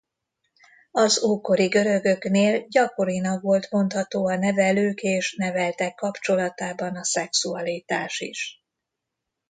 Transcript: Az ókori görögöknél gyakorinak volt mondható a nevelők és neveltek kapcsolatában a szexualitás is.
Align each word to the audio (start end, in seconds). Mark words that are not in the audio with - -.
Az 0.91 1.23
ókori 1.23 1.67
görögöknél 1.67 2.67
gyakorinak 2.67 3.41
volt 3.41 3.71
mondható 3.71 4.27
a 4.27 4.37
nevelők 4.37 5.01
és 5.01 5.35
neveltek 5.37 5.95
kapcsolatában 5.95 6.95
a 6.95 7.03
szexualitás 7.03 8.19
is. 8.19 8.63